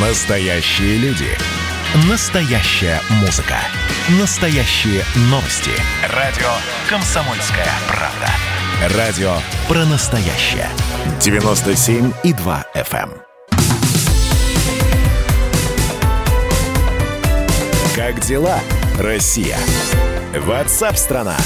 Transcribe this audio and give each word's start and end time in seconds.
Настоящие 0.00 0.96
люди. 0.98 1.26
Настоящая 2.08 3.00
музыка. 3.20 3.56
Настоящие 4.20 5.02
новости. 5.22 5.72
Радио 6.14 6.46
«Комсомольская 6.88 7.66
правда». 7.88 8.96
Радио 8.96 9.32
про 9.66 9.84
настоящее. 9.86 10.68
97,2 11.18 12.64
FM. 12.76 13.10
эм. 13.10 13.12
Как 17.96 18.20
дела, 18.20 18.60
Россия? 19.00 19.58
Ватсап-страна! 20.32 21.36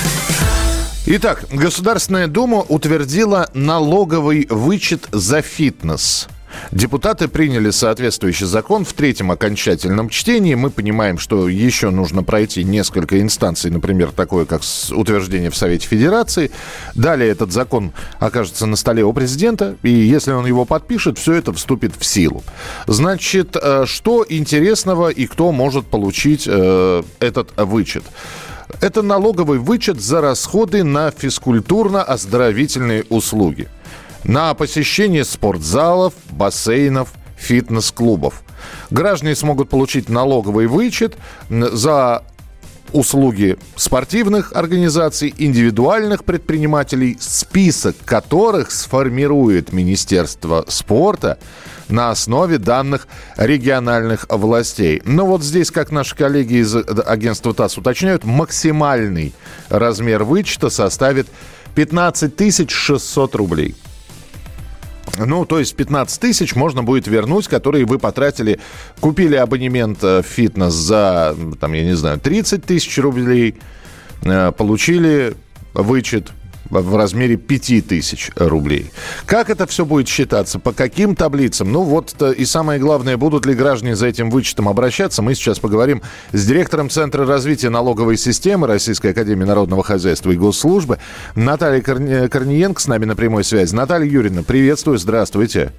Итак, 1.07 1.47
Государственная 1.51 2.27
Дума 2.27 2.59
утвердила 2.59 3.49
налоговый 3.55 4.47
вычет 4.51 5.09
за 5.11 5.41
фитнес– 5.41 6.29
Депутаты 6.71 7.29
приняли 7.29 7.71
соответствующий 7.71 8.47
закон 8.47 8.85
в 8.85 8.93
третьем 8.93 9.31
окончательном 9.31 10.09
чтении. 10.09 10.55
Мы 10.55 10.71
понимаем, 10.71 11.19
что 11.19 11.49
еще 11.49 11.91
нужно 11.91 12.23
пройти 12.23 12.65
несколько 12.65 13.21
инстанций, 13.21 13.71
например, 13.71 14.11
такое, 14.11 14.45
как 14.45 14.63
утверждение 14.91 15.51
в 15.51 15.57
Совете 15.57 15.87
Федерации. 15.87 16.51
Далее 16.95 17.31
этот 17.31 17.53
закон 17.53 17.93
окажется 18.19 18.67
на 18.67 18.77
столе 18.77 19.05
у 19.05 19.13
президента, 19.13 19.77
и 19.83 19.91
если 19.91 20.33
он 20.33 20.47
его 20.47 20.65
подпишет, 20.65 21.19
все 21.19 21.35
это 21.35 21.53
вступит 21.53 21.93
в 21.99 22.05
силу. 22.05 22.43
Значит, 22.87 23.57
э, 23.61 23.85
что 23.87 24.25
интересного 24.29 25.09
и 25.09 25.27
кто 25.27 25.53
может 25.53 25.87
получить 25.87 26.45
э, 26.47 27.03
этот 27.21 27.51
вычет? 27.57 28.05
Это 28.81 29.03
налоговый 29.03 29.59
вычет 29.59 30.01
за 30.01 30.21
расходы 30.21 30.83
на 30.83 31.11
физкультурно-оздоровительные 31.11 33.05
услуги 33.11 33.69
на 34.25 34.55
посещение 34.55 35.25
спортзалов, 35.25 36.15
бассейнов, 36.31 37.13
фитнес-клубов. 37.37 38.43
Граждане 38.91 39.35
смогут 39.35 39.69
получить 39.69 40.09
налоговый 40.09 40.67
вычет 40.67 41.17
за 41.49 42.23
услуги 42.93 43.57
спортивных 43.75 44.53
организаций, 44.53 45.35
индивидуальных 45.37 46.25
предпринимателей, 46.25 47.17
список 47.21 47.97
которых 48.05 48.71
сформирует 48.71 49.73
Министерство 49.73 50.65
спорта 50.69 51.39
на 51.89 52.11
основе 52.11 52.59
данных 52.59 53.09
региональных 53.37 54.27
властей. 54.29 55.03
Но 55.05 55.27
вот 55.27 55.43
здесь, 55.43 55.71
как 55.71 55.91
наши 55.91 56.15
коллеги 56.15 56.61
из 56.61 56.75
агентства 56.75 57.55
ТАСС 57.55 57.79
уточняют, 57.79 58.25
максимальный 58.25 59.35
размер 59.69 60.25
вычета 60.25 60.71
составит 60.71 61.29
15 61.75 62.71
600 62.71 63.35
рублей. 63.35 63.75
Ну, 65.19 65.45
то 65.45 65.59
есть 65.59 65.77
15 65.77 66.21
тысяч 66.21 66.55
можно 66.55 66.83
будет 66.83 67.07
вернуть, 67.07 67.49
которые 67.49 67.85
вы 67.85 67.99
потратили, 67.99 68.59
купили 69.01 69.37
абонемент 69.37 70.03
э, 70.03 70.23
в 70.23 70.27
фитнес 70.27 70.73
за, 70.73 71.37
там, 71.61 71.73
я 71.75 71.85
не 71.85 71.95
знаю, 71.95 72.19
30 72.19 72.65
тысяч 72.65 72.99
рублей, 72.99 73.57
э, 74.23 74.53
получили 74.53 75.35
вычет 75.75 76.33
в 76.81 76.97
размере 76.97 77.37
5000 77.37 78.33
рублей. 78.37 78.91
Как 79.27 79.51
это 79.51 79.67
все 79.67 79.85
будет 79.85 80.09
считаться? 80.09 80.59
По 80.59 80.73
каким 80.73 81.15
таблицам? 81.15 81.71
Ну 81.71 81.83
вот 81.83 82.21
и 82.23 82.45
самое 82.45 82.81
главное, 82.81 83.17
будут 83.17 83.47
ли 83.47 83.55
граждане 83.55 83.95
за 83.95 84.07
этим 84.07 84.31
вычетом 84.31 84.69
обращаться? 84.69 85.23
Мы 85.23 85.35
сейчас 85.35 85.59
поговорим 85.59 86.03
с 86.33 86.47
директором 86.47 86.91
Центра 86.91 87.27
развития 87.27 87.71
налоговой 87.71 88.17
системы 88.17 88.67
Российской 88.67 89.09
Академии 89.09 89.45
Народного 89.45 89.83
Хозяйства 89.83 90.31
и 90.31 90.37
Госслужбы 90.37 90.99
Натальей 91.35 91.83
Корниенко 91.83 92.81
с 92.81 92.87
нами 92.87 93.05
на 93.05 93.15
прямой 93.15 93.45
связи. 93.45 93.75
Наталья 93.75 94.11
Юрьевна, 94.11 94.43
приветствую, 94.43 94.99
здравствуйте. 94.99 95.73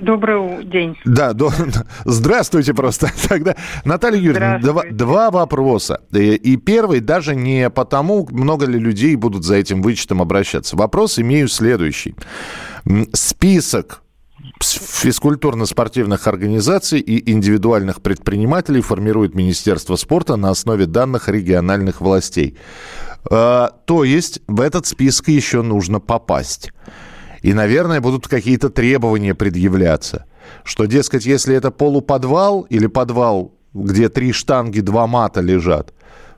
Добрый 0.00 0.64
день. 0.64 0.96
Да, 1.04 1.32
до... 1.32 1.50
здравствуйте 2.04 2.74
просто. 2.74 3.10
Тогда, 3.28 3.56
Наталья 3.84 4.18
Юрьевна, 4.18 4.58
два, 4.58 4.82
два 4.90 5.30
вопроса. 5.30 6.00
И 6.12 6.56
первый 6.56 7.00
даже 7.00 7.34
не 7.34 7.70
потому, 7.70 8.26
много 8.30 8.66
ли 8.66 8.78
людей 8.78 9.16
будут 9.16 9.44
за 9.44 9.56
этим 9.56 9.82
вычетом 9.82 10.22
обращаться. 10.22 10.76
Вопрос 10.76 11.18
имею 11.18 11.48
следующий. 11.48 12.14
Список 13.12 14.02
физкультурно-спортивных 14.60 16.26
организаций 16.26 17.00
и 17.00 17.30
индивидуальных 17.30 18.00
предпринимателей 18.00 18.80
формирует 18.80 19.34
Министерство 19.34 19.96
спорта 19.96 20.36
на 20.36 20.50
основе 20.50 20.86
данных 20.86 21.28
региональных 21.28 22.00
властей. 22.00 22.56
А, 23.30 23.70
то 23.84 24.04
есть 24.04 24.40
в 24.46 24.60
этот 24.60 24.86
список 24.86 25.28
еще 25.28 25.62
нужно 25.62 26.00
попасть. 26.00 26.72
И, 27.42 27.54
наверное, 27.54 28.00
будут 28.00 28.28
какие-то 28.28 28.70
требования 28.70 29.34
предъявляться. 29.34 30.26
Что, 30.64 30.86
дескать, 30.86 31.26
если 31.26 31.54
это 31.54 31.70
полуподвал 31.70 32.62
или 32.62 32.86
подвал, 32.86 33.54
где 33.74 34.08
три 34.08 34.32
штанги, 34.32 34.80
два 34.80 35.06
мата 35.06 35.40
лежат, 35.40 35.92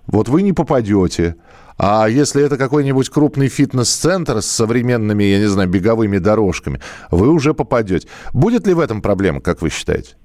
вот 0.07 0.29
вы 0.29 0.43
не 0.43 0.53
попадете. 0.53 1.37
А 1.79 2.07
если 2.09 2.45
это 2.45 2.59
какой-нибудь 2.59 3.09
крупный 3.09 3.49
фитнес-центр 3.49 4.43
с 4.43 4.47
современными, 4.47 5.25
я 5.25 5.39
не 5.39 5.49
знаю, 5.49 5.69
беговыми 5.69 6.19
дорожками, 6.19 6.81
вы 7.11 7.31
уже 7.31 7.55
попадете. 7.55 8.07
Будет 8.35 8.67
ли 8.67 8.75
в 8.75 8.81
этом 8.81 9.01
проблема, 9.01 9.41
как 9.41 9.63
вы 9.63 9.71
считаете? 9.71 10.17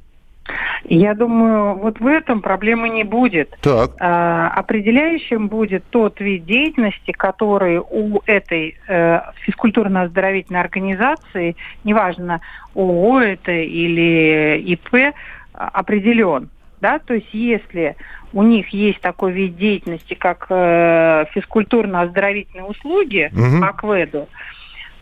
Я 0.88 1.16
думаю, 1.16 1.76
вот 1.76 2.00
в 2.00 2.06
этом 2.06 2.42
проблемы 2.42 2.90
не 2.90 3.04
будет. 3.04 3.58
Так. 3.62 3.92
А, 4.00 4.50
определяющим 4.50 5.48
будет 5.48 5.84
тот 5.90 6.20
вид 6.20 6.46
деятельности, 6.46 7.12
который 7.12 7.80
у 7.80 8.22
этой 8.26 8.78
э, 8.88 9.22
физкультурно-оздоровительной 9.46 10.60
организации, 10.60 11.56
неважно, 11.84 12.42
ООО 12.76 13.22
это 13.22 13.52
или 13.52 14.60
ИП, 14.60 15.16
определен. 15.54 16.50
Да? 16.82 17.00
То 17.00 17.16
есть 17.16 17.34
если 17.34 17.96
у 18.34 18.44
них 18.44 18.70
есть 18.70 19.02
такой 19.02 19.32
вид 19.32 19.58
деятельности, 19.58 20.14
как 20.14 20.48
э, 20.50 21.26
физкультурно-оздоровительные 21.34 22.66
услуги 22.66 23.32
угу. 23.34 23.62
по 23.62 23.74
КВЭДу, 23.74 24.28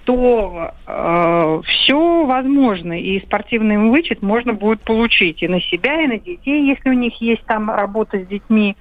то 0.05 0.73
э, 0.85 1.61
все 1.65 2.25
возможно, 2.25 2.99
и 2.99 3.19
спортивный 3.21 3.77
вычет 3.77 4.21
можно 4.21 4.53
будет 4.53 4.81
получить 4.81 5.41
и 5.41 5.47
на 5.47 5.61
себя, 5.61 6.01
и 6.01 6.07
на 6.07 6.19
детей, 6.19 6.67
если 6.67 6.89
у 6.89 6.93
них 6.93 7.19
есть 7.21 7.43
там 7.45 7.69
работа 7.69 8.19
с 8.19 8.27
детьми. 8.27 8.75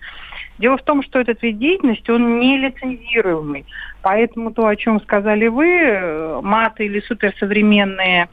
Дело 0.59 0.77
в 0.77 0.83
том, 0.83 1.03
что 1.03 1.21
этот 1.21 1.43
вид 1.43 1.59
деятельности, 1.59 2.11
он 2.11 2.39
не 2.39 2.59
лицензируемый. 2.59 3.65
Поэтому 4.03 4.53
то, 4.53 4.67
о 4.67 4.77
чем 4.77 5.01
сказали 5.01 5.49
вы, 5.49 5.69
э, 5.69 6.41
маты 6.43 6.87
или 6.87 7.01
суперсовременные 7.01 8.29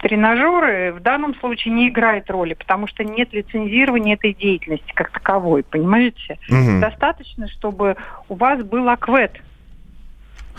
тренажеры 0.00 0.92
в 0.92 1.00
данном 1.00 1.34
случае 1.36 1.74
не 1.74 1.88
играет 1.88 2.30
роли, 2.30 2.54
потому 2.54 2.86
что 2.88 3.04
нет 3.04 3.32
лицензирования 3.32 4.14
этой 4.14 4.34
деятельности 4.34 4.92
как 4.94 5.10
таковой, 5.10 5.62
понимаете? 5.62 6.38
Угу. 6.48 6.80
Достаточно, 6.80 7.48
чтобы 7.48 7.96
у 8.28 8.34
вас 8.34 8.62
был 8.64 8.88
аквет, 8.88 9.40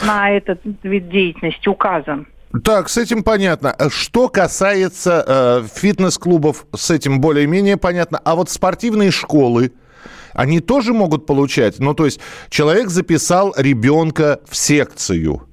на 0.05 0.29
этот 0.29 0.61
вид 0.83 1.09
деятельности 1.09 1.67
указан. 1.69 2.27
Так, 2.63 2.89
с 2.89 2.97
этим 2.97 3.23
понятно. 3.23 3.75
Что 3.89 4.27
касается 4.27 5.23
э, 5.25 5.67
фитнес-клубов, 5.73 6.65
с 6.75 6.91
этим 6.91 7.21
более-менее 7.21 7.77
понятно. 7.77 8.19
А 8.23 8.35
вот 8.35 8.49
спортивные 8.49 9.09
школы, 9.09 9.71
они 10.33 10.59
тоже 10.59 10.93
могут 10.93 11.25
получать? 11.25 11.79
Ну, 11.79 11.93
то 11.93 12.05
есть 12.05 12.19
человек 12.49 12.89
записал 12.89 13.53
ребенка 13.57 14.41
в 14.49 14.55
секцию. 14.55 15.47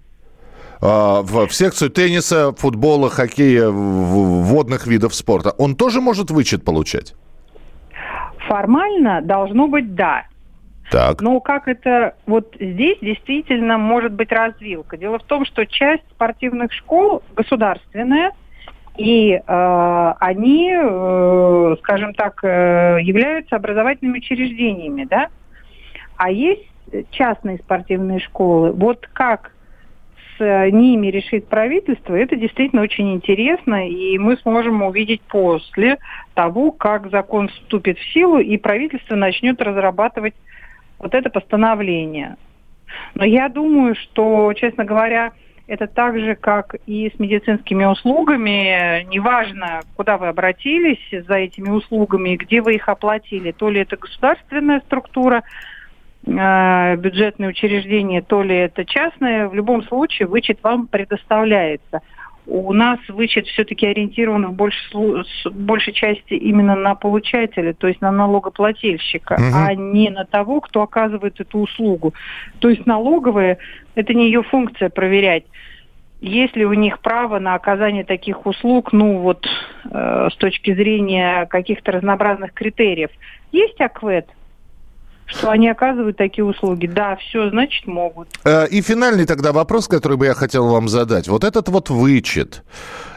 Э, 0.81 1.21
в, 1.23 1.47
в 1.47 1.55
секцию 1.55 1.91
тенниса, 1.91 2.53
футбола, 2.53 3.11
хоккея, 3.11 3.69
водных 3.69 4.89
видов 4.89 5.15
спорта. 5.15 5.51
Он 5.51 5.77
тоже 5.77 6.01
может 6.01 6.33
вычет 6.33 6.65
получать? 6.65 7.15
Формально 8.49 9.21
должно 9.23 9.69
быть 9.69 9.95
да. 9.95 10.25
Так. 10.91 11.21
Но 11.21 11.41
как 11.41 11.69
это 11.69 12.15
вот 12.27 12.55
здесь 12.59 12.99
действительно 13.01 13.77
может 13.77 14.13
быть 14.13 14.33
развилка. 14.33 14.97
Дело 14.97 15.19
в 15.19 15.25
том, 15.25 15.45
что 15.45 15.67
часть 15.67 16.05
спортивных 16.11 16.73
школ 16.73 17.23
государственная, 17.37 18.33
и 18.97 19.33
э, 19.33 20.15
они, 20.19 20.73
э, 20.75 21.77
скажем 21.81 22.15
так, 22.15 22.41
э, 22.43 22.99
являются 23.03 23.57
образовательными 23.57 24.19
учреждениями, 24.19 25.05
да? 25.05 25.29
А 26.17 26.31
есть 26.31 26.67
частные 27.11 27.59
спортивные 27.59 28.19
школы. 28.19 28.73
Вот 28.73 29.09
как 29.13 29.53
с 30.37 30.71
ними 30.71 31.09
решит 31.09 31.47
правительство, 31.49 32.15
это 32.15 32.35
действительно 32.35 32.83
очень 32.83 33.13
интересно, 33.13 33.89
и 33.89 34.19
мы 34.19 34.37
сможем 34.39 34.83
увидеть 34.83 35.21
после 35.23 35.99
того, 36.35 36.73
как 36.73 37.11
закон 37.11 37.49
вступит 37.49 37.99
в 37.99 38.13
силу, 38.13 38.39
и 38.39 38.57
правительство 38.57 39.17
начнет 39.17 39.61
разрабатывать 39.61 40.35
вот 40.99 41.15
это 41.15 41.31
постановление. 41.31 42.37
Но 43.15 43.25
я 43.25 43.49
думаю, 43.49 43.95
что, 43.95 44.53
честно 44.55 44.85
говоря, 44.85 45.33
это 45.67 45.87
так 45.87 46.19
же, 46.19 46.35
как 46.35 46.75
и 46.87 47.13
с 47.15 47.19
медицинскими 47.19 47.85
услугами. 47.85 49.05
Неважно, 49.05 49.83
куда 49.97 50.17
вы 50.17 50.29
обратились 50.29 51.27
за 51.27 51.35
этими 51.35 51.69
услугами, 51.69 52.37
где 52.37 52.63
вы 52.63 52.77
их 52.77 52.89
оплатили. 52.89 53.53
То 53.53 53.69
ли 53.69 53.83
это 53.83 53.99
государственная 53.99 54.81
структура, 54.81 55.43
э, 56.27 56.97
бюджетное 56.97 57.51
учреждение, 57.51 58.23
то 58.23 58.43
ли 58.43 58.57
это 58.57 58.87
частное. 58.87 59.47
В 59.49 59.55
любом 59.55 59.83
случае 59.83 60.27
вычет 60.27 60.59
вам 60.63 60.87
предоставляется. 60.87 62.01
У 62.49 62.73
нас 62.73 62.99
вычет 63.09 63.47
все-таки 63.47 63.87
ориентирован 63.87 64.47
в 64.47 64.55
большей, 64.55 65.25
большей 65.51 65.93
части 65.93 66.33
именно 66.33 66.75
на 66.75 66.95
получателя, 66.95 67.75
то 67.75 67.87
есть 67.87 68.01
на 68.01 68.11
налогоплательщика, 68.11 69.35
угу. 69.35 69.55
а 69.55 69.75
не 69.75 70.09
на 70.09 70.25
того, 70.25 70.61
кто 70.61 70.83
оказывает 70.83 71.41
эту 71.41 71.59
услугу. 71.59 72.15
То 72.59 72.71
есть 72.71 72.87
налоговая– 72.87 73.59
это 73.95 74.15
не 74.15 74.27
ее 74.27 74.43
функция 74.43 74.89
проверять, 74.89 75.45
есть 76.21 76.57
ли 76.57 76.65
у 76.65 76.73
них 76.73 77.01
право 77.01 77.39
на 77.39 77.55
оказание 77.55 78.05
таких 78.05 78.45
услуг, 78.47 78.93
ну 78.93 79.19
вот 79.19 79.47
э, 79.91 80.29
с 80.33 80.37
точки 80.37 80.75
зрения 80.75 81.47
каких-то 81.47 81.93
разнообразных 81.93 82.55
критериев. 82.55 83.11
Есть 83.53 83.81
АКВЭД, 83.81 84.27
что 85.29 85.51
они 85.51 85.69
оказывают 85.69 86.17
такие 86.17 86.45
услуги. 86.45 86.87
Да, 86.87 87.17
все, 87.17 87.51
значит, 87.51 87.87
могут. 87.87 88.29
Э, 88.45 88.67
и 88.67 88.81
финальный 88.83 89.27
тогда 89.27 89.53
вопрос, 89.53 89.87
который 89.87 90.17
бы 90.17 90.27
я 90.27 90.35
хотел 90.35 90.69
вам 90.69 90.89
задать. 90.89 91.29
Вот 91.29 91.45
этот 91.45 91.69
вот 91.69 91.91
вычет, 91.91 92.65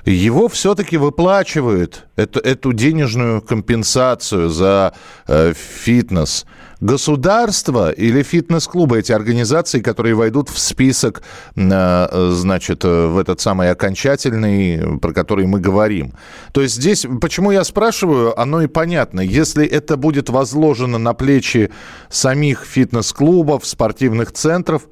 его 0.05 0.47
все-таки 0.47 0.97
выплачивают, 0.97 2.07
эту, 2.15 2.39
эту 2.39 2.73
денежную 2.73 3.41
компенсацию 3.41 4.49
за 4.49 4.93
э, 5.27 5.53
фитнес– 5.53 6.45
государство 6.81 7.91
или 7.91 8.23
фитнес-клубы, 8.23 8.99
эти 8.99 9.11
организации, 9.11 9.79
которые 9.79 10.15
войдут 10.15 10.49
в 10.49 10.57
список, 10.57 11.21
э, 11.55 12.29
значит, 12.33 12.83
э, 12.83 13.07
в 13.07 13.17
этот 13.17 13.39
самый 13.39 13.69
окончательный, 13.71 14.99
про 14.99 15.13
который 15.13 15.45
мы 15.45 15.59
говорим. 15.59 16.13
То 16.51 16.61
есть 16.61 16.75
здесь, 16.75 17.05
почему 17.21 17.51
я 17.51 17.63
спрашиваю, 17.63 18.37
оно 18.39 18.61
и 18.61 18.67
понятно. 18.67 19.21
Если 19.21 19.65
это 19.65 19.95
будет 19.95 20.29
возложено 20.29 20.97
на 20.97 21.13
плечи 21.13 21.71
самих 22.09 22.65
фитнес-клубов, 22.65 23.65
спортивных 23.65 24.31
центров, 24.31 24.87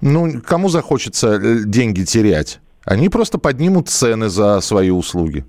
ну, 0.00 0.40
кому 0.40 0.68
захочется 0.68 1.34
э, 1.34 1.64
деньги 1.64 2.04
терять? 2.04 2.60
Они 2.84 3.08
просто 3.08 3.38
поднимут 3.38 3.88
цены 3.88 4.28
за 4.28 4.60
свои 4.60 4.90
услуги. 4.90 5.44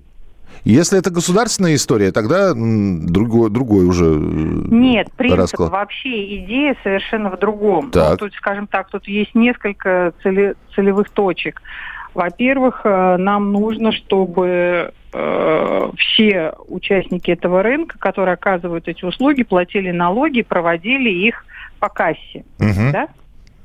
Если 0.64 0.98
это 0.98 1.10
государственная 1.10 1.74
история, 1.74 2.12
тогда 2.12 2.52
другой, 2.54 3.50
другой 3.50 3.86
уже 3.86 4.06
э, 4.06 4.16
Нет, 4.16 5.12
принцип 5.12 5.38
расклад. 5.38 5.70
вообще 5.70 6.36
идея 6.38 6.76
совершенно 6.82 7.30
в 7.30 7.38
другом. 7.38 7.90
Так. 7.90 8.12
Ну, 8.12 8.16
тут, 8.28 8.34
скажем 8.34 8.66
так, 8.66 8.88
тут 8.90 9.06
есть 9.08 9.34
несколько 9.34 10.12
цели, 10.22 10.54
целевых 10.74 11.10
точек. 11.10 11.62
Во-первых, 12.14 12.80
э, 12.84 13.16
нам 13.18 13.52
нужно, 13.52 13.92
чтобы 13.92 14.92
э, 15.12 15.90
все 15.96 16.54
участники 16.66 17.30
этого 17.30 17.62
рынка, 17.62 17.98
которые 17.98 18.34
оказывают 18.34 18.88
эти 18.88 19.04
услуги, 19.04 19.42
платили 19.42 19.90
налоги, 19.90 20.42
проводили 20.42 21.10
их 21.10 21.44
по 21.78 21.88
кассе. 21.88 22.44
Угу. 22.58 22.92
Да? 22.92 23.08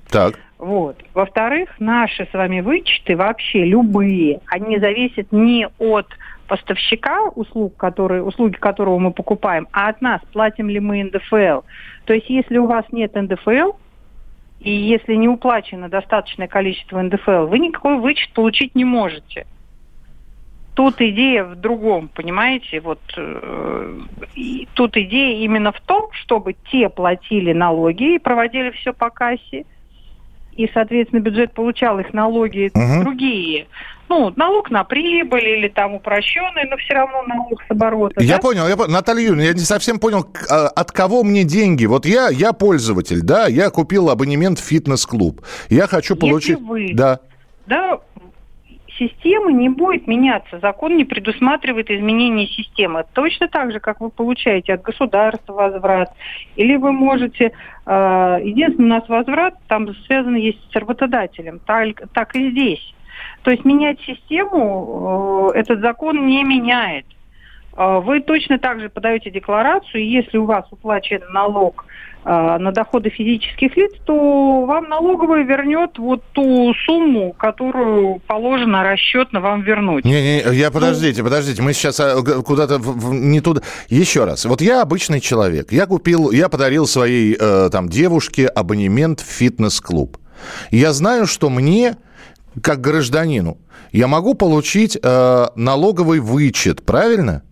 Так. 0.10 0.36
Вот. 0.60 0.98
Во-вторых, 1.14 1.70
наши 1.80 2.28
с 2.32 2.34
вами 2.34 2.62
вычеты 2.62 3.18
вообще 3.18 3.66
любые, 3.66 4.40
они 4.48 4.78
зависят 4.80 5.32
не 5.32 5.68
от 5.78 6.08
поставщика 6.54 7.30
услуг, 7.34 7.76
которые, 7.78 8.22
услуги 8.22 8.58
которого 8.58 9.00
мы 9.00 9.12
покупаем, 9.12 9.68
а 9.72 9.90
от 9.90 10.02
нас, 10.02 10.22
платим 10.34 10.70
ли 10.70 10.80
мы 10.80 11.04
НДФЛ. 11.04 11.62
То 12.06 12.14
есть 12.14 12.30
если 12.30 12.60
у 12.60 12.68
вас 12.68 12.86
нет 12.92 13.16
НДФЛ, 13.16 13.72
и 14.60 14.70
если 14.70 15.16
не 15.16 15.28
уплачено 15.28 15.90
достаточное 15.90 16.48
количество 16.48 17.02
НДФЛ, 17.02 17.48
вы 17.48 17.58
никакой 17.58 17.98
вычет 17.98 18.32
получить 18.34 18.76
не 18.76 18.86
можете. 18.86 19.48
Тут 20.76 21.02
идея 21.02 21.44
в 21.44 21.56
другом, 21.56 22.08
понимаете? 22.08 22.82
Вот 22.82 23.02
э, 23.18 24.00
тут 24.76 24.96
идея 24.96 25.44
именно 25.44 25.72
в 25.72 25.82
том, 25.82 26.12
чтобы 26.12 26.54
те 26.72 26.88
платили 26.88 27.52
налоги 27.52 28.14
и 28.14 28.20
проводили 28.20 28.70
все 28.70 28.94
по 28.94 29.10
кассе, 29.10 29.66
и, 30.56 30.70
соответственно, 30.74 31.20
бюджет 31.20 31.54
получал 31.54 32.00
их 32.00 32.14
налоги 32.14 32.72
угу. 32.74 33.04
другие. 33.04 33.68
Ну, 34.10 34.32
налог 34.36 34.70
на 34.70 34.84
прибыль 34.84 35.48
или 35.48 35.68
там 35.70 35.96
упрощенный, 35.96 36.66
но 36.70 36.78
все 36.78 36.94
равно 36.94 37.24
налог 37.24 37.62
с 37.68 37.72
оборота. 37.72 38.22
Я 38.22 38.36
да? 38.36 38.42
понял, 38.42 38.68
я 38.68 38.78
понял. 38.78 38.92
Наталья 38.92 39.22
Юрьевна, 39.22 39.44
я 39.44 39.54
не 39.54 39.60
совсем 39.60 40.00
понял, 40.00 40.28
а, 40.50 40.68
от 40.68 40.92
кого 40.92 41.24
мне 41.24 41.44
деньги. 41.44 41.86
Вот 41.86 42.06
я, 42.06 42.30
я 42.30 42.54
пользователь, 42.54 43.22
да, 43.22 43.48
я 43.48 43.70
купил 43.70 44.10
абонемент 44.10 44.60
в 44.60 44.64
фитнес-клуб. 44.64 45.42
Я 45.70 45.88
хочу 45.88 46.16
получить... 46.16 46.60
Если 46.60 46.64
вы, 46.64 46.92
да. 46.94 47.20
Да, 47.66 48.00
система 48.98 49.52
не 49.52 49.70
будет 49.70 50.08
меняться. 50.08 50.60
Закон 50.60 50.98
не 50.98 51.06
предусматривает 51.06 51.90
изменения 51.90 52.48
системы. 52.48 53.06
Точно 53.14 53.48
так 53.48 53.72
же, 53.72 53.80
как 53.80 54.02
вы 54.02 54.10
получаете 54.10 54.74
от 54.74 54.82
государства 54.82 55.54
возврат, 55.54 56.12
или 56.56 56.76
вы 56.76 56.92
можете... 56.92 57.52
Э, 57.86 58.40
единственное, 58.44 58.98
у 58.98 59.00
нас 59.00 59.10
возврат 59.10 59.56
там 59.68 59.94
связан 60.06 60.36
есть 60.36 60.60
с 60.72 60.76
работодателем. 60.76 61.60
Так, 61.66 62.02
так 62.14 62.36
и 62.36 62.52
здесь. 62.52 62.94
То 63.44 63.52
есть 63.52 63.66
менять 63.66 64.00
систему 64.02 65.52
э, 65.54 65.60
этот 65.60 65.82
закон 65.82 66.26
не 66.26 66.44
меняет. 66.44 67.06
Э, 67.76 68.00
вы 68.00 68.22
точно 68.22 68.60
так 68.60 68.80
же 68.80 68.90
подаете 68.90 69.32
декларацию, 69.32 70.04
и 70.04 70.08
если 70.08 70.38
у 70.38 70.46
вас 70.46 70.66
уплачен 70.72 71.22
налог 71.32 71.86
Э, 72.26 72.58
на 72.58 72.72
доходы 72.72 73.10
физических 73.10 73.76
лиц, 73.76 73.92
то 74.06 74.66
вам 74.66 74.88
налоговая 74.88 75.44
вернет 75.44 75.98
вот 75.98 76.24
ту 76.32 76.74
сумму, 76.86 77.34
которую 77.34 78.22
положено 78.28 78.82
расчетно 78.82 79.42
вам 79.42 79.62
вернуть. 79.62 80.06
Не, 80.06 80.22
не, 80.22 80.56
я 80.56 80.72
подождите, 80.72 81.22
подождите, 81.22 81.62
мы 81.62 81.74
сейчас 81.74 82.00
э, 82.00 82.22
куда-то 82.46 82.80
не 83.12 83.42
туда. 83.42 83.62
Еще 83.90 84.24
раз, 84.24 84.46
вот 84.46 84.62
я 84.62 84.82
обычный 84.82 85.20
человек, 85.20 85.74
я 85.74 85.86
купил, 85.86 86.32
я 86.32 86.48
подарил 86.48 86.88
своей 86.88 87.36
э, 87.38 87.70
там 87.70 87.90
девушке 87.90 88.48
абонемент 88.48 89.20
в 89.20 89.26
фитнес-клуб. 89.30 90.18
Я 90.72 90.94
знаю, 90.94 91.28
что 91.28 91.50
мне 91.50 91.98
как 92.62 92.80
гражданину 92.80 93.58
я 93.92 94.08
могу 94.08 94.34
получить 94.34 94.98
э, 95.02 95.46
налоговый 95.56 96.22
вычет, 96.22 96.86
правильно? 96.86 97.44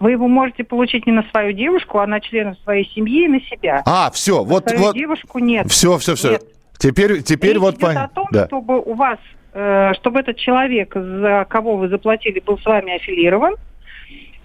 Вы 0.00 0.12
его 0.12 0.28
можете 0.28 0.64
получить 0.64 1.06
не 1.06 1.12
на 1.12 1.22
свою 1.30 1.52
девушку, 1.52 1.98
а 1.98 2.06
на 2.06 2.20
членов 2.20 2.58
своей 2.64 2.88
семьи 2.94 3.24
и 3.24 3.28
на 3.28 3.40
себя. 3.40 3.82
А, 3.86 4.10
все, 4.12 4.44
вот... 4.44 4.64
На 4.66 4.70
свою 4.70 4.84
вот... 4.86 4.94
девушку 4.94 5.38
нет. 5.38 5.70
Все, 5.70 5.98
все, 5.98 6.14
все. 6.14 6.32
Нет. 6.32 6.42
Теперь, 6.78 7.22
теперь 7.22 7.54
Речь 7.54 7.60
вот 7.60 7.78
понятно. 7.78 8.04
о 8.04 8.08
том, 8.08 8.26
да. 8.30 8.46
чтобы 8.46 8.80
у 8.80 8.94
вас, 8.94 9.18
э, 9.52 9.92
чтобы 9.94 10.20
этот 10.20 10.36
человек, 10.36 10.94
за 10.94 11.44
кого 11.48 11.76
вы 11.76 11.88
заплатили, 11.88 12.40
был 12.40 12.58
с 12.58 12.64
вами 12.64 12.94
аффилирован, 12.94 13.56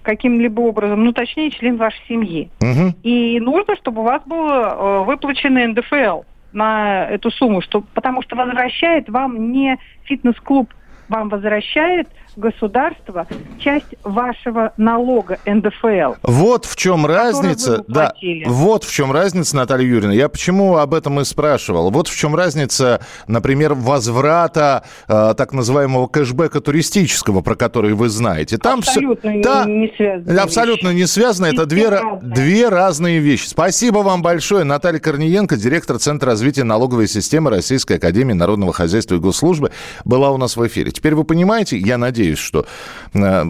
каким-либо 0.02 0.62
образом, 0.62 1.04
ну, 1.04 1.14
точнее, 1.14 1.52
член 1.52 1.78
вашей 1.78 2.02
семьи. 2.08 2.50
Угу. 2.62 2.96
И 3.04 3.40
нужно, 3.40 3.76
чтобы 3.76 4.02
у 4.02 4.04
вас 4.04 4.22
был 4.26 4.50
э, 4.50 5.04
выплачен 5.06 5.56
НДФЛ 5.72 6.24
на 6.52 7.06
эту 7.06 7.32
сумму, 7.32 7.62
что, 7.62 7.82
потому 7.94 8.22
что 8.22 8.36
возвращает 8.36 9.10
вам 9.10 9.52
не 9.52 9.78
фитнес-клуб, 10.04 10.72
вам 11.10 11.30
возвращает 11.30 12.08
государство 12.36 13.28
часть 13.60 13.96
вашего 14.04 14.74
налога 14.78 15.40
НДФЛ. 15.46 16.16
Вот 16.24 16.66
в 16.66 16.76
чем 16.76 17.06
разница. 17.06 17.84
Да, 17.88 18.14
вот 18.46 18.84
в 18.84 18.94
чем 18.94 19.12
разница, 19.12 19.56
Наталья 19.56 19.88
Юрьевна. 19.88 20.14
Я 20.14 20.30
почему 20.30 20.78
об 20.78 20.94
этом 20.94 21.20
и 21.20 21.24
спрашивал. 21.24 21.92
Вот 21.92 22.08
в 22.08 22.18
чем 22.18 22.36
разница, 22.36 23.02
например, 23.28 23.74
возврата 23.74 24.84
э, 25.08 25.34
так 25.38 25.54
называемого 25.54 26.08
кэшбэка 26.08 26.62
туристического, 26.62 27.42
про 27.42 27.56
который 27.56 27.94
вы 27.94 28.10
знаете. 28.10 28.58
Там 28.58 28.80
абсолютно 28.80 29.30
все, 29.30 29.38
не, 29.38 29.44
да, 29.44 29.66
не 29.66 29.94
связано. 29.96 30.42
Абсолютно 30.42 30.88
вещи. 30.90 30.98
не 30.98 31.08
связано. 31.08 31.46
Это 31.48 31.66
две, 31.66 31.90
две 32.22 32.70
разные 32.70 33.20
вещи. 33.20 33.48
Спасибо 33.48 34.00
вам 34.00 34.22
большое. 34.22 34.64
Наталья 34.64 35.00
Корниенко, 35.00 35.56
директор 35.56 35.98
Центра 36.00 36.34
развития 36.34 36.64
налоговой 36.64 37.08
системы 37.08 37.52
Российской 37.52 37.98
Академии 37.98 38.34
Народного 38.34 38.74
хозяйства 38.74 39.16
и 39.16 39.20
госслужбы, 39.20 39.72
была 40.04 40.32
у 40.32 40.38
нас 40.38 40.58
в 40.58 40.68
эфире. 40.68 40.92
Теперь 40.92 41.14
вы 41.14 41.24
понимаете, 41.24 41.78
я 41.78 41.98
надеюсь, 41.98 42.23
надеюсь, 42.24 42.40
что 42.40 42.66
э, 43.14 43.44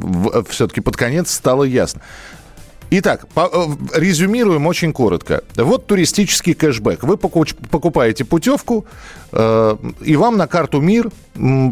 все-таки 0.49 0.81
под 0.81 0.97
конец 0.97 1.31
стало 1.31 1.63
ясно. 1.63 2.01
Итак, 2.89 3.25
э, 3.35 3.49
резюмируем 3.93 4.67
очень 4.67 4.93
коротко. 4.93 5.43
Вот 5.55 5.87
туристический 5.87 6.53
кэшбэк. 6.53 7.03
Вы 7.03 7.17
покупаете 7.17 8.25
путевку, 8.25 8.85
э, 9.31 9.77
и 10.01 10.15
вам 10.15 10.37
на 10.37 10.47
карту 10.47 10.81
МИР 10.81 11.11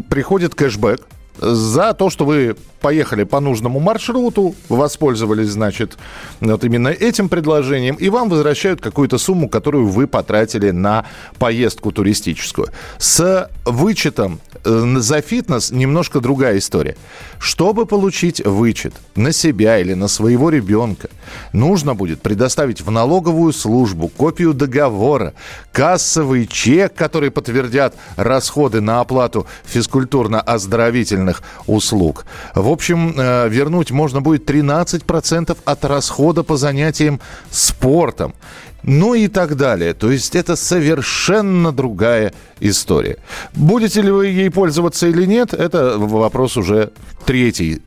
приходит 0.08 0.54
кэшбэк 0.54 1.00
за 1.40 1.94
то, 1.94 2.10
что 2.10 2.24
вы 2.24 2.56
поехали 2.82 3.24
по 3.24 3.40
нужному 3.40 3.80
маршруту, 3.80 4.54
воспользовались, 4.68 5.48
значит, 5.48 5.96
вот 6.40 6.64
именно 6.64 6.88
этим 6.88 7.28
предложением, 7.28 7.94
и 7.94 8.08
вам 8.10 8.28
возвращают 8.28 8.80
какую-то 8.80 9.18
сумму, 9.18 9.48
которую 9.48 9.86
вы 9.86 10.06
потратили 10.06 10.70
на 10.70 11.06
поездку 11.38 11.92
туристическую. 11.92 12.68
С 12.98 13.48
вычетом 13.64 14.40
э, 14.64 14.94
за 14.98 15.20
фитнес 15.20 15.70
немножко 15.70 16.20
другая 16.20 16.58
история. 16.58 16.96
Чтобы 17.38 17.86
получить 17.86 18.44
вычет 18.44 18.94
на 19.14 19.32
себя 19.32 19.78
или 19.78 19.94
на 19.94 20.08
своего 20.08 20.50
ребенка, 20.50 21.08
нужно 21.52 21.94
будет 21.94 22.20
предоставить 22.20 22.80
в 22.80 22.90
налоговую 22.90 23.52
службу 23.52 24.08
копию 24.08 24.54
договора, 24.54 25.34
кассовый 25.72 26.46
чек, 26.46 26.94
который 26.94 27.30
подтвердят 27.30 27.94
расходы 28.16 28.80
на 28.80 29.00
оплату 29.00 29.46
физкультурно-оздоровительных 31.22 31.42
услуг. 31.66 32.24
В 32.54 32.68
общем, 32.68 33.14
э, 33.16 33.48
вернуть 33.48 33.90
можно 33.90 34.20
будет 34.20 34.44
13% 34.48 35.56
от 35.64 35.84
расхода 35.84 36.42
по 36.42 36.56
занятиям 36.56 37.20
спортом. 37.50 38.34
ну 38.84 39.14
и 39.14 39.28
так 39.28 39.56
далее. 39.56 39.94
То 39.94 40.10
есть 40.10 40.34
это 40.34 40.56
совершенно 40.56 41.70
другая 41.70 42.32
история. 42.58 43.16
Будете 43.54 44.02
ли 44.02 44.10
вы 44.10 44.26
ей 44.26 44.50
пользоваться 44.50 45.06
или 45.06 45.24
нет, 45.24 45.54
это 45.54 45.98
вопрос 45.98 46.56
уже 46.56 46.90
третий. 47.24 47.82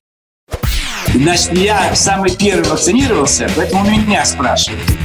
Значит, 1.13 1.51
я 1.57 1.93
самый 1.95 2.31
первый 2.31 2.63
вакцинировался, 2.69 3.49
поэтому 3.57 3.83
меня 3.89 4.23
спрашивают. 4.23 5.04